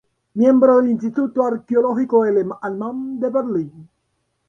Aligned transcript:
Miembro 0.33 0.77
del 0.81 0.89
Instituto 0.89 1.45
Arqueológico 1.45 2.23
Alemán 2.23 3.19
de 3.19 3.29
Berlín. 3.29 3.89